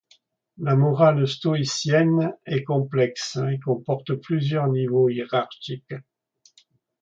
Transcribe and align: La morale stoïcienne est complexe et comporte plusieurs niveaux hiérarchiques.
La 0.57 0.75
morale 0.75 1.27
stoïcienne 1.27 2.33
est 2.47 2.63
complexe 2.63 3.37
et 3.53 3.59
comporte 3.59 4.13
plusieurs 4.15 4.67
niveaux 4.67 5.09
hiérarchiques. 5.09 5.93